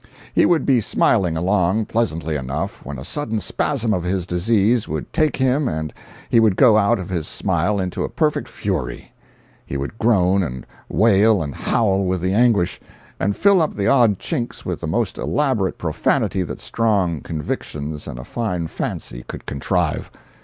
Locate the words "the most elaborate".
14.81-15.77